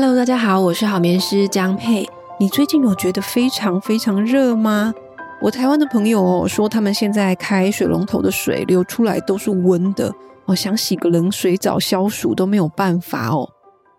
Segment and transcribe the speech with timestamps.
[0.00, 2.08] Hello，大家好，我是好眠师江佩。
[2.38, 4.94] 你最近有觉得非常非常热吗？
[5.42, 10.14] 我台湾的朋友哦说，他们现在开水龙头的水流出来都是温的，
[10.44, 13.48] 我想洗个冷水澡消暑都没有办法哦。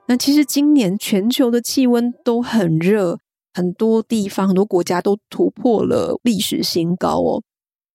[0.08, 3.18] 那其实今年全球的气温都很热，
[3.54, 7.44] 很多地方很多国家都突破了历史新高哦。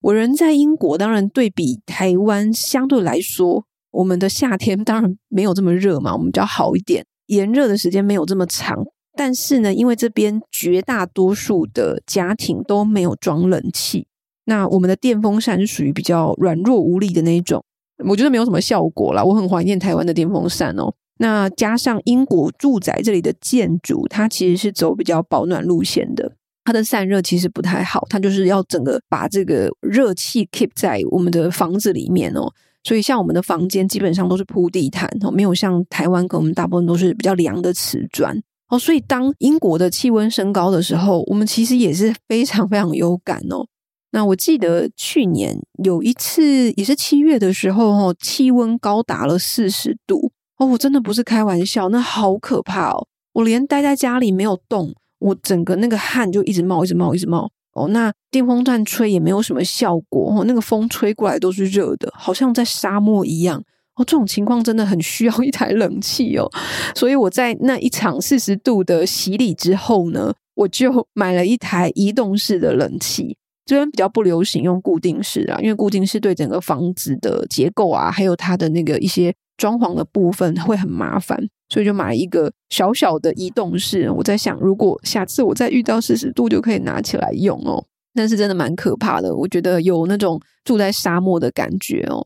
[0.03, 7.07] 我人在英国，当然对比台湾相对来说，我们的夏天当然没有这么热嘛，我们比较好一点。
[7.27, 8.85] 炎热的时间没有这么长，
[9.17, 14.07] 但是呢，因为这边绝大多数的家庭都没有装冷气，
[14.45, 17.65] 那我们的电风扇是属于比较软弱无力的那一种，
[18.09, 19.23] 我觉得没有什么效果啦。
[19.23, 20.93] 我很怀念台湾的电风扇哦。
[21.19, 26.33] 那加上英国住宅这里的建筑，它其实是走比较保暖路线的，
[26.65, 32.53] 它的散热其实不太好，它就是要整个把这个热气 keep 在我们的房子里面哦。
[32.85, 38.79] 所以，像我们的房间基本上都是铺地毯哦，没有像台湾，跟我们大部分都是比较凉的瓷砖哦。
[38.79, 43.67] 所以，当英国的气温升高的时候，我们其实也是非常非常有感哦。
[44.13, 53.09] 那我记得去年有一次，也是七月的时候哦，气温高达了四十度哦，我真的不是开玩笑，那好可怕哦。
[53.33, 57.51] 我连待在家里没有动，我整个那个汗就一直冒，一直冒，一直冒。
[57.75, 63.63] 哦，那电风扇吹也没有什么效果哦，那个风吹过来都是热的，好像在沙漠一样
[63.97, 64.05] 哦。
[64.05, 66.51] 这种情况真的很需要一台冷气哦。
[66.95, 73.37] 所以我在那一场四十度的洗礼之后呢，我就买了一台移动式的冷气。
[73.67, 81.43] 这边比较不流行用固定式啊，因为固定式对整个房子的结构啊，还有它的那个一些装潢的部分会很麻烦，
[81.75, 84.09] 所以就买一个小小的移动式。
[84.09, 87.85] 我在想，如果下次我再遇到四十度，就可以拿起来用哦。
[88.15, 92.25] 但是真的蛮可怕的，我觉得有那种住在沙漠的感觉哦。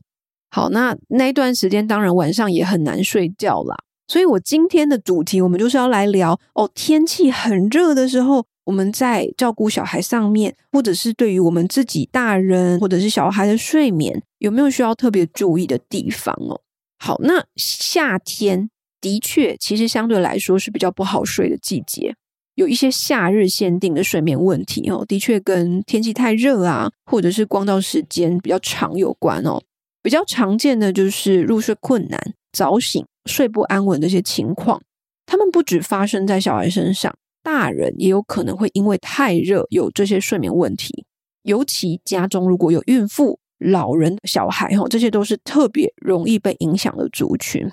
[0.51, 3.75] 好，那那一段时间当然晚上也很难睡觉啦。
[4.07, 16.61] 所以我今天的主题，我们就是要来聊哦，天气很热的时候，我们在照顾小孩上面，或者是对于我们自己大人或者是小孩的睡眠，有没有需要特别注意的地方哦？
[16.99, 18.69] 好，那夏天
[19.01, 22.15] 的确，其实相对来说是比较不好睡的季节，
[22.55, 29.61] 有一些夏日限定的睡眠问题哦，的确跟天气太热啊，或者是光照时间比较长有关哦。
[30.01, 34.81] 比较常见的就是入睡困难、早醒、睡不安稳这些情况，
[35.25, 41.05] 他们不只发生在小孩身上，大人也有可能会因为太热有这些睡眠问题，
[41.43, 43.39] 尤其家中如果有孕妇。
[43.61, 47.69] 老人、小孩，哈，这些都是特别容易被影响的族群。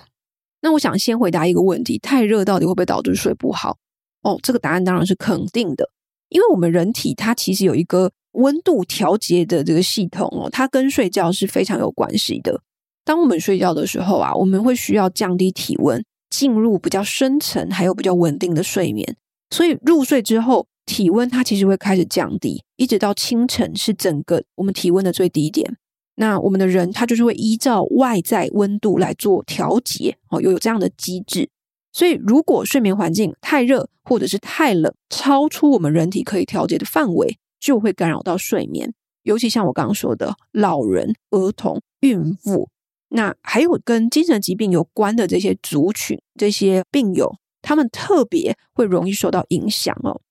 [0.61, 3.77] 那我想先回答一个问题：太热到底会不会导致睡不好？
[4.23, 5.89] 哦，这个答案当然是肯定的，
[6.29, 12.61] 因为我们人体它其实有一个温度调节的这个系统哦，它跟睡觉是非常有关系的。
[13.05, 19.15] 当我们睡觉的时候啊，我们会需要降低体温，进入比较深层还有比较稳定的睡眠。
[19.49, 25.77] 所以入睡之后，体温它其实会开始降低，一直到清晨是整个我们体温的最低点。
[26.19, 31.49] 那我们的人他就是会依照外在温度来做调节哦，有有这样的机制。
[31.93, 38.93] 所以如果睡眠环境太热或者是太冷，超出我们人体可以调节的范围，就会干扰到睡眠。
[39.23, 42.69] 尤其像我刚刚说的，老人、儿童、孕妇，
[43.09, 50.21] 那还有跟精神疾病有关的这些族群、这些病友，他们特别会容易受到影响哦。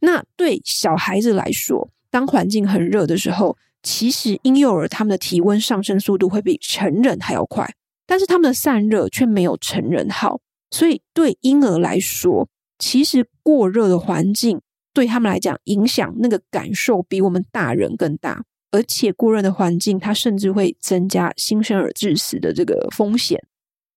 [0.00, 7.74] 那对小孩子来说，当环境很热的时候，其实婴幼儿他们的体温上升速度会比成人还要快，
[8.06, 10.40] 但是他们的散热却没有成人好。
[10.70, 12.48] 所以对婴儿来说，
[12.78, 14.60] 其实过热的环境
[14.94, 18.44] 对他们来讲，影响那个感受比我们大人更大。
[18.70, 23.38] 而且过热的环境，它甚至会增加新生儿致死的这个风险。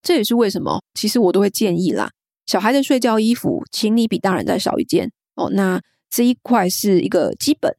[0.02, 2.12] 这也是为什么，其实我都会建议啦，
[2.46, 5.50] 小孩的睡觉衣服，请你比大人再少一件哦。
[5.52, 7.74] 那这一块是一个基本。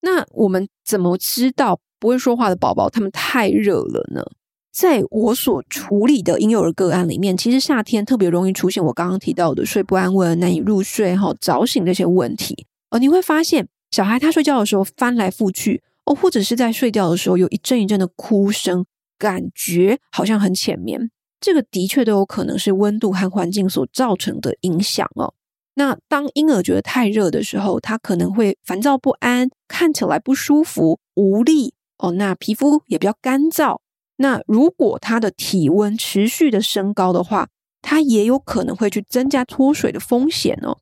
[0.00, 4.24] 那我们怎么知道不会说话的宝宝他们太热了呢？
[4.70, 12.66] 在我所处理的婴幼儿个案里面，其实夏天特别容易出现我刚刚提到的睡不安稳、难以入睡、哈早醒这些问题。
[12.90, 18.86] 而你会发现，小孩他睡觉的时候翻来覆去，哦，或者是在睡觉的时候有一阵一阵的哭声，
[19.18, 21.10] 感觉好像很浅眠。
[21.40, 25.34] 这个的确都有可能是温度和环境所造成的影响哦。
[25.78, 32.10] 那当婴儿觉得太热的时候，他可能会烦躁不安，看起来不舒服、无力哦。
[32.10, 33.78] 那皮肤也比较干燥。
[34.16, 37.46] 那如果他的体温持续的升高的话，
[37.80, 40.78] 他也有可能会去增加脱水的风险哦。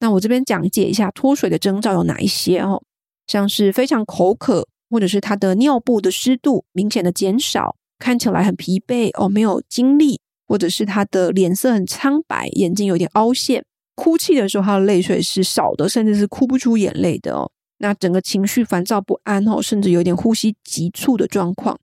[0.00, 2.82] 那我这边讲解一下脱水的征兆有哪一些哦，
[3.26, 13.62] 像是非常口渴，或者是他的尿布的湿度明显的减少，看起来很疲惫哦，没有精力，或者是他的脸色很苍白，眼睛有点凹陷。
[13.98, 17.50] 哭泣的时候，他的泪水是少的，甚至是哭不出眼泪的哦。
[17.78, 21.80] 那整个情绪烦躁不安哦，甚至有点呼吸急促的状况。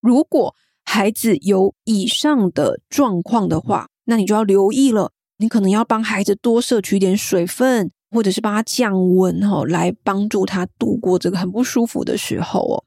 [0.00, 12.84] 如果孩子有以上的状况的话，那你就要留意了，你可能要帮孩子多摄取一点水分，或者是帮他降温哦，来帮助他度过这个很不舒服的时候哦。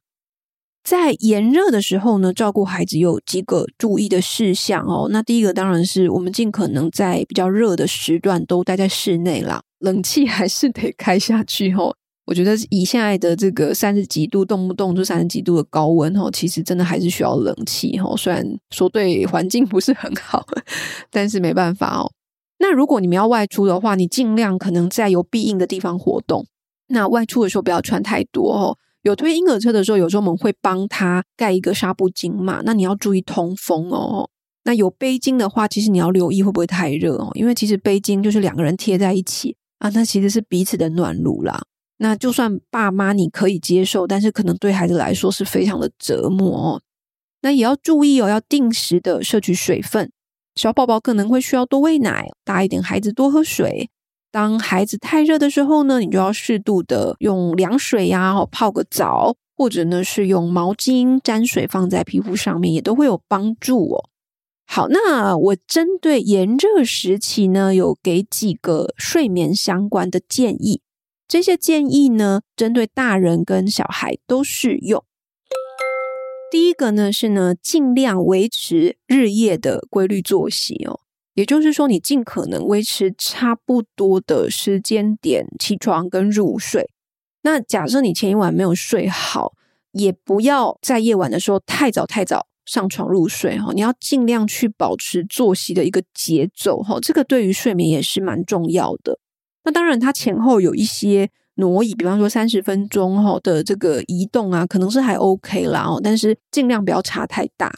[0.84, 5.08] 在炎热的时候呢，照顾孩子有几个注意的事项哦。
[5.12, 11.96] 那第一个当然是我们尽可能在比较热的时段都待在室内啦，冷气还是得开下去哦。
[12.26, 18.16] 我觉得以现在的这个三十几度，动不动就三十几度的高温哦，其实真的还是需要冷气哦。
[18.18, 20.46] 虽然说对环境不是很好，
[21.10, 22.12] 但是没办法哦。
[22.60, 26.46] 那如果你们要外出的话，你尽量可能在有庇荫的地方活动。
[26.88, 28.78] 那外出的时候不要穿太多哦。
[29.04, 32.62] 有推婴儿车的时候，有时候我们会帮他盖一个纱布巾嘛。
[32.64, 34.30] 那你要注意通风哦。
[34.64, 37.32] 那有背巾的话，其实你要留意会不会太热哦。
[37.34, 41.64] 因为其实背巾就是两个人贴在一起啊，那其实是彼此的暖炉啦。
[41.98, 46.82] 那就算爸妈你可以接受，但是可能对孩子来说是非常的折磨哦。
[47.42, 50.12] 那也要注意哦，要定时的摄取水分。
[50.56, 53.90] 小宝宝可能会需要多喂奶，大一点孩子多喝水。
[54.32, 64.06] 当孩子太热的时候呢，你就要适度的用凉水呀，泡个澡，或者呢是用毛巾沾水放在皮肤上面，也都会有帮助哦。
[64.66, 70.82] 好，那我针对炎热时期呢，有给几个睡眠相关的建议。
[71.28, 75.04] 这些建议呢，针对大人跟小孩都适用。
[76.50, 81.02] 第一个呢是呢，尽量维持日夜的规律作息哦。
[81.34, 86.90] 也就是说，你尽可能维持差不多的时间点起床跟入睡。
[87.44, 89.54] 那假设你前一晚没有睡好，
[89.94, 93.72] 也不要在夜晚的时候太早太早上床入睡哈。
[93.74, 99.18] 你要尽量去保持作息的一个节奏哈，这个对于睡眠也是蛮重要的。
[99.64, 107.74] 那当然，它前后有一些挪移，比方说三十分钟哈的这个移动啊，可能是还 OK 啦哦，但是尽量不要差太大。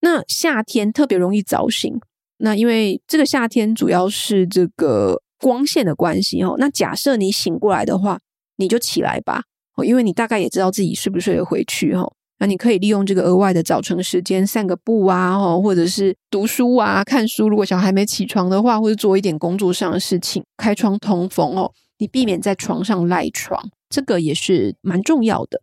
[0.00, 2.00] 那夏天特别容易早醒。
[2.40, 6.56] 那因为这个夏天主要是这个光线的关系哦。
[6.58, 8.18] 那假设你醒过来的话，
[8.56, 9.42] 你就起来吧，
[9.84, 12.10] 因为你大概也知道自己睡不睡得回去哈。
[12.38, 17.48] 那你可以利用这个额外的早晨时间散个步啊，或者是读书啊、看书。
[17.48, 25.60] 如果小孩没起床的话，或者做一点工作上的事情，开窗通风哦，你避免在床上赖床，这个也是蛮重要的。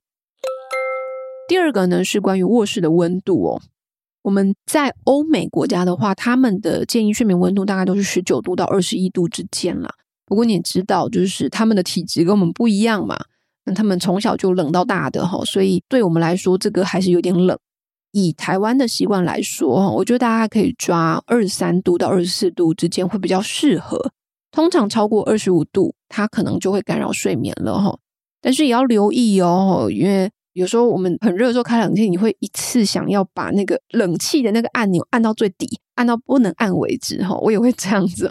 [1.48, 3.62] 第二个呢是关于卧室的温度哦。
[4.28, 9.90] 我们在欧美国家的话，他们的建议睡眠温度大概都是十九度到二十一度之间啦。
[10.26, 13.18] 不过你也知道，就是他们的体质跟我们不一样嘛，
[13.64, 17.58] 那他们从小就冷到大的哈，所以对我们来说，这个还是有点冷。
[18.12, 24.12] 以台湾的习惯来说，我觉得大家可以抓二十三度到二十四度之间会比较适合。
[24.52, 27.98] 通常超过二十五度，它可能就会干扰睡眠了哈。
[28.42, 30.30] 但是也要留意哦，因为。
[30.58, 37.36] 有时候我们很热的时候开冷气，你会一次想要把那个冷气的那个按钮按到最底，按到不能按为止哈。
[37.36, 38.28] 我也会这样子，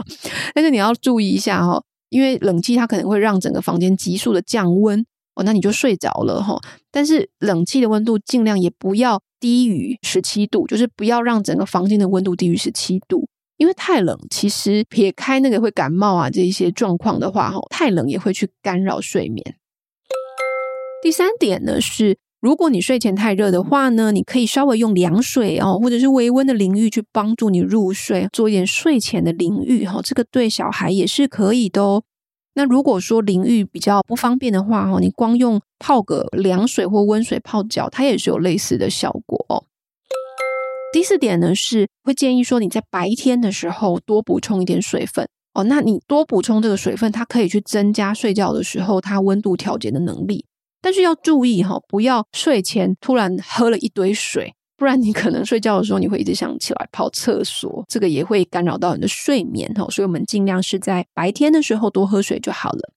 [0.53, 5.07] 但是你要注意一下哈，因为冷气它可能会让整个房间急速的降温
[5.37, 6.59] 哦，那你就睡着了哈。
[6.91, 19.45] 但是冷气的温度尽量也不要低于十七度，就是不要让整个房间的温度低于十七度，因为太冷，其实撇开那个会感冒啊这一些状况的话哈，太冷也会去干扰睡眠。
[21.03, 32.03] 第三点呢是，如果你睡前太热的话呢，你可以稍微用凉水哦，或者是微温的淋浴去帮助你入睡，做一点睡前的淋浴哈，这个对小孩也是可以的哦。
[32.55, 39.65] 那如果说淋浴比较不方便的话哈，你光用泡个凉水或温水泡脚，它也是有类似的效果哦。
[40.93, 50.47] 第四点呢是会建议说你在白天的时候多补充一点水分哦，那你多补充这个水分，它可以去增加睡觉的时候它温度调节的能力。
[50.87, 59.85] 但是要注意哈，不要睡前突然喝了一堆水，不然你可能睡觉的时候你会一直想起来跑厕所，这个也会干扰到你的睡眠哈。
[59.91, 62.93] 所以我们尽量是在白天的时候多喝水就好了。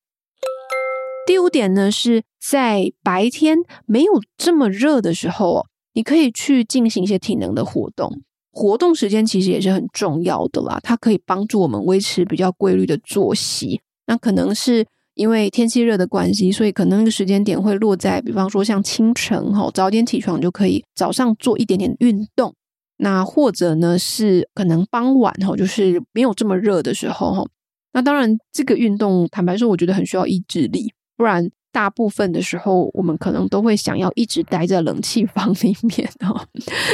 [1.26, 13.82] 第五点呢，是在白天没有这么热的时候哦，你可以去进行一些体能的活动，活动时间其实也是很重要的啦，它可以帮助我们维持比较规律的作息。
[14.06, 14.86] 那可能是。
[15.20, 22.56] 因为天气热的关系，所以可能那个时间点会落在，比方说像清晨哈，早点起床就可以早上做一点点运动。
[22.96, 27.46] 那或者呢是可能傍晚哈，就是没有这么热的时候哈。
[27.92, 36.48] 那当然这个运动坦白说，我觉得很需要意志力，不然大部分的时候我们可能都会想要一直待在冷气房里面哈。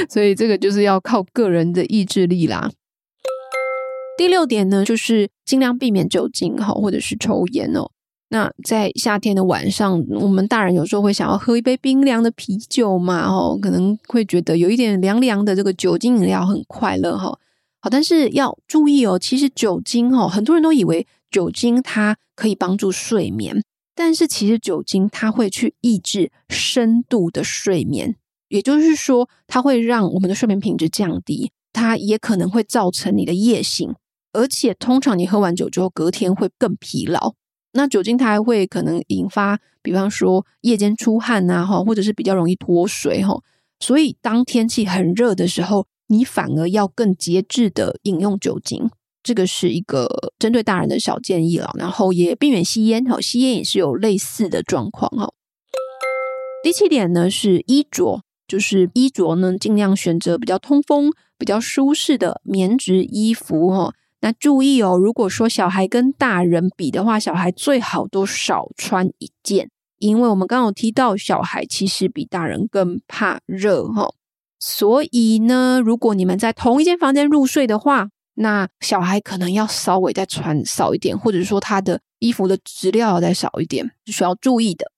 [0.10, 2.72] 所以这个就是要靠个人的意志力啦。
[4.18, 7.92] 第六点呢，就是尽量避免酒精哈，或者是抽烟哦。
[8.30, 17.38] 那在夏天的晚上，我们大人有时候会想要喝一杯冰凉的啤酒嘛，哦，可能会觉得有一点凉凉的这个酒精饮料很快乐哈。
[17.80, 23.64] 好，但是要注意哦，其实酒精哦，很多人都以为酒精它可以帮助睡眠，
[23.94, 28.16] 但是其实酒精它会去抑制深度的睡眠，
[28.50, 33.94] 也就是说，它会让我们的睡眠品质降低，它也可能会造成你的夜醒，
[34.34, 37.36] 而且通常你喝完酒之后，隔天会更疲劳。
[37.76, 43.38] 那酒精它还会可能引发，比方说夜间出汗呐，哈，或者是比较容易脱水，哈。
[43.82, 48.90] 所以当天气很热的时候，你反而要更节制的饮用酒精。
[49.22, 51.72] 这个是一个针对大人的小建议了。
[51.78, 55.34] 然后也避免吸烟，哈，吸烟也是有类似的状况，哈。
[56.64, 63.94] 第七点呢是衣着，就是衣着呢尽量选择比较通风、比较舒适的棉质衣服，哈。
[64.26, 74.12] 那注意哦，如果说小孩跟大人比的话，小孩最好都少穿一件，因为我们刚刚有提到，小孩其实比大人更怕热哈。
[74.60, 84.92] 所以呢，如果你们在同一间房间入睡的话，那小孩可能要稍微再穿少一点，或者说他的衣服的质量要再少一点，是需要注意的。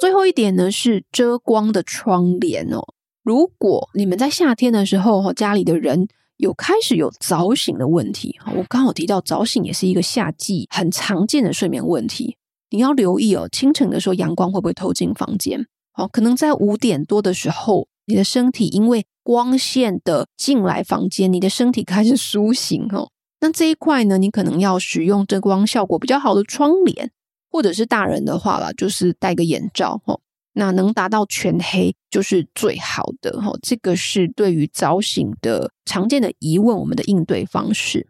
[0.00, 2.84] 最后一点呢，是遮光的窗帘哦。
[3.24, 6.06] 如果你们在夏天的时候，家里的人。
[6.44, 12.36] 有开始有早醒的问题，我刚好提到早醒也是一个夏季很常见的睡眠问题。
[12.68, 15.66] 你要留意哦，清晨的时候阳光会不会透进房间？
[15.96, 23.08] 哦，可能在五点多的时候，你的身体因为光线的进来房间，你的身体开始苏醒哦。
[23.40, 27.10] 那这一块呢，你可能要使用遮光效果比较好的窗帘，
[27.50, 30.20] 或者是大人的话啦，就是戴个眼罩哦。
[30.52, 38.06] 那能达到全黑就是最好的哈，这个是对于早醒的常见的疑问，我们的应对方式。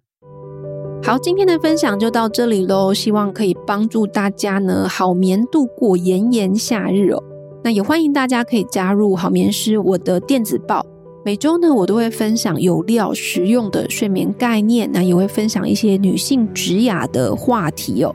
[1.02, 7.24] 好，今天的分享就到这里喽，希望可以帮助大家呢好眠度过炎炎夏日哦。
[7.62, 10.84] 那也欢迎大家可以加入好眠师我的电子报，
[11.24, 18.14] 每周呢我都会分享有料实用的睡眠概念，那也会分享一些女性职雅的话题哦。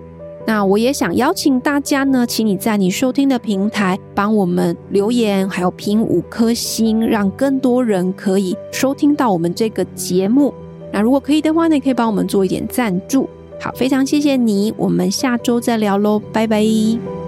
[0.50, 10.52] 那我也想邀请大家呢，请你在你收听的平台帮我们留言，还有评五颗星，让更多人可以收听到我们这个节目。
[10.92, 13.30] 那如果可以的话呢，可以帮我们做一点赞助。
[13.62, 17.19] 好，非常谢谢你，我们下周再聊喽，拜拜。